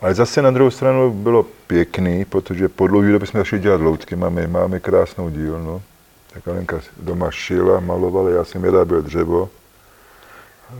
Ale 0.00 0.14
zase 0.14 0.42
na 0.42 0.50
druhou 0.50 0.70
stranu 0.70 1.10
bylo 1.10 1.46
pěkný, 1.66 2.24
protože 2.24 2.68
po 2.68 2.86
dlouhé 2.86 3.12
době 3.12 3.26
jsme 3.26 3.40
začali 3.40 3.62
dělat 3.62 3.80
loutky. 3.80 4.16
Máme, 4.16 4.46
máme 4.46 4.80
krásnou 4.80 5.30
dílnu. 5.30 5.82
Tak 6.32 6.48
Alenka 6.48 6.80
doma 7.00 7.30
šila, 7.30 7.80
malovala, 7.80 8.30
já 8.30 8.44
jsem 8.44 8.62
vyráběl 8.62 9.02
dřevo. 9.02 9.48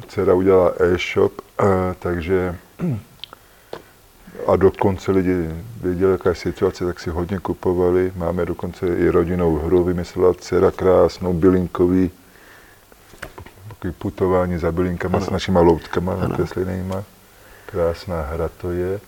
Dcera 0.09 0.35
udělala 0.35 0.73
e-shop, 0.79 1.33
a, 1.59 1.95
takže 1.99 2.57
a 4.47 4.57
dokonce 4.57 5.13
lidi 5.13 5.51
věděli, 5.83 6.13
jaká 6.13 6.29
je 6.29 6.35
situace, 6.35 6.87
tak 6.87 7.01
si 7.01 7.11
hodně 7.11 7.39
kupovali. 7.39 8.13
Máme 8.17 8.47
dokonce 8.47 8.87
i 8.87 9.09
rodinnou 9.09 9.57
hru, 9.57 9.85
vymyslela 9.85 10.35
dcera 10.35 10.71
krásnou, 10.71 11.33
bylinkový, 11.33 12.11
takový 13.79 13.93
putování 13.93 14.59
za 14.59 14.73
bylinkama 14.73 15.21
s 15.21 15.31
našima 15.31 15.61
loutkama 15.61 16.17
nakreslenýma. 16.17 17.05
Krásná 17.67 18.23
hra 18.23 18.49
to 18.49 18.71
je. 18.71 19.01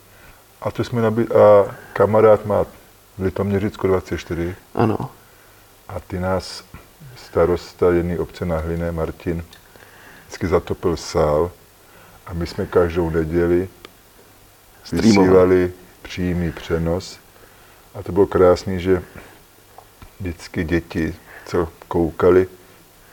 A 0.61 0.71
to 0.71 0.85
jsme 0.85 1.03
nabili, 1.03 1.29
a 1.29 1.77
kamarád 1.93 2.47
má 2.47 2.65
v 2.65 3.23
Litoměřicku 3.23 3.87
24 3.87 4.57
Ano, 4.75 5.11
a 5.89 6.01
ty 6.01 6.21
nás 6.21 6.65
starosta 7.17 7.93
jedné 7.93 8.19
obce 8.19 8.45
na 8.45 8.59
Hliné, 8.59 8.93
Martin, 8.93 9.45
vždycky 10.23 10.47
zatopil 10.47 10.97
sál 10.97 11.51
a 12.27 12.33
my 12.33 12.47
jsme 12.47 12.67
každou 12.67 13.11
neděli 13.11 13.69
Streamovali. 14.85 15.19
vysílali 15.19 15.73
přímý 16.03 16.53
přenos 16.53 17.19
a 17.95 18.03
to 18.03 18.13
bylo 18.13 18.27
krásný, 18.27 18.81
že 18.81 19.03
vždycky 20.21 20.65
děti, 20.65 21.15
co 21.47 21.69
koukali, 21.89 22.49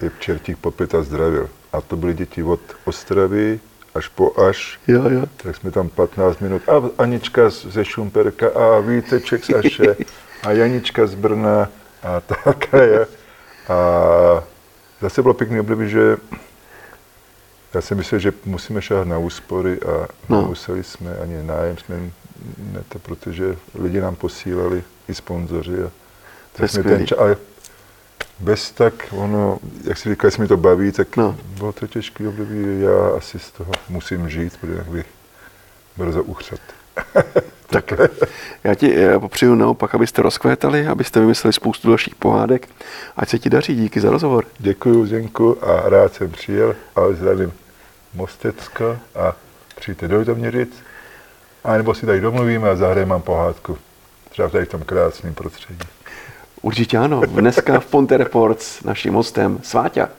je 0.02 0.12
Čertík 0.20 0.58
popět 0.58 0.96
a 0.96 1.04
zdravil. 1.04 1.50
A 1.74 1.82
to 1.82 1.96
byly 1.96 2.14
děti 2.14 2.44
od 2.44 2.60
Ostravy 2.86 3.60
až 3.96 4.08
po 4.08 4.40
až, 4.40 4.80
jo, 4.88 5.10
jo. 5.10 5.24
tak 5.38 5.56
jsme 5.56 5.72
tam 5.72 5.90
15 5.90 6.40
minut. 6.40 6.62
A 6.70 7.04
Anička 7.04 7.50
ze 7.50 7.86
Šumperka 7.86 8.48
a 8.50 8.80
Víteček 8.80 9.46
z 9.46 9.50
Aše 9.54 9.96
a 10.44 10.52
Janička 10.52 11.08
z 11.08 11.16
Brna 11.16 11.70
a 12.04 12.20
tak. 12.44 12.74
Je. 12.74 13.08
A 13.70 14.44
zase 15.02 15.22
bylo 15.22 15.34
pěkný 15.34 15.60
období, 15.60 15.90
že 15.90 16.18
já 17.74 17.82
si 17.82 17.96
myslím, 17.96 18.20
že 18.20 18.34
musíme 18.46 18.82
šáhat 18.82 19.08
na 19.08 19.18
úspory 19.18 19.80
a 19.82 20.08
No. 20.30 20.42
nemuseli 20.42 20.84
jsme 20.84 21.18
ani 21.18 21.44
nájem, 21.44 21.78
jsme 21.78 21.96
ne 22.74 22.84
to, 22.90 23.00
protože 23.00 23.56
lidi 23.80 24.02
nám 24.02 24.16
posílali 24.16 24.84
i 25.08 25.14
sponzoři. 25.16 25.74
A 25.74 25.76
To 25.78 25.84
je 25.84 25.92
tak 26.54 26.70
jsme 26.70 26.80
skvělý. 26.84 27.06
ča- 27.06 27.22
ale 27.22 27.38
bez 28.40 28.72
tak, 28.72 28.94
ono, 29.12 29.60
jak 29.84 29.98
si 29.98 30.10
říká, 30.10 30.28
jestli 30.28 30.42
mi 30.42 30.48
to 30.48 30.58
baví, 30.58 30.92
tak 30.92 31.18
No. 31.18 31.38
bylo 31.58 31.72
to 31.74 31.88
těžké 31.88 32.28
období. 32.28 32.82
Já 32.82 33.18
asi 33.18 33.40
z 33.40 33.52
toho 33.52 33.72
musím 33.90 34.30
žít, 34.30 34.58
protože 34.58 34.74
jinak 34.74 34.88
bych 34.88 35.06
brzo 35.98 36.24
uchřet. 36.24 36.62
Tak 37.70 37.94
já 38.64 38.76
ti 38.76 38.96
popřeju 39.20 39.56
naopak, 39.56 39.96
abyste 39.96 40.22
rozkvétali, 40.22 40.88
abyste 40.88 41.20
vymysleli 41.20 41.54
spoustu 41.54 41.88
dalších 41.90 42.16
pohádek. 42.16 42.70
Ať 43.18 43.30
se 43.30 43.40
ti 43.40 43.50
daří, 43.50 43.76
díky 43.76 44.00
za 44.02 44.10
rozhovor. 44.12 44.46
Děkuji, 44.60 45.06
Zdenku, 45.06 45.66
a 45.66 45.90
rád 45.90 46.14
jsem 46.14 46.32
přijel, 46.32 46.76
ale 46.96 47.14
zdravím 47.16 47.54
Mostecko 48.14 48.98
a 49.16 49.36
přijďte 49.76 50.08
do 50.08 50.20
Litoměřic, 50.20 50.70
a 51.64 51.78
nebo 51.78 51.94
si 51.94 52.06
tady 52.06 52.22
domluvíme 52.22 52.70
a 52.70 52.76
zahrajeme 52.76 53.12
vám 53.12 53.22
pohádku. 53.22 53.78
Třeba 54.30 54.50
tady 54.50 54.66
v 54.66 54.70
tom 54.70 54.82
krásném 54.82 55.34
prostředí. 55.34 55.80
Určitě 56.66 56.98
ano. 56.98 57.22
Dneska 57.26 57.80
v 57.80 57.86
Ponte 57.86 58.18
Reports 58.18 58.84
naším 58.84 59.14
hostem 59.14 59.60
Sváťa. 59.64 60.10